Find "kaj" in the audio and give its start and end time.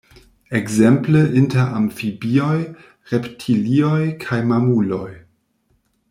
4.25-4.39